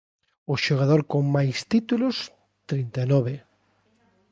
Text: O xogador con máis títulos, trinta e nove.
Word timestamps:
O 0.53 0.55
xogador 0.65 1.01
con 1.11 1.23
máis 1.35 1.57
títulos, 1.71 2.15
trinta 2.69 2.99
e 3.05 3.07
nove. 3.13 3.33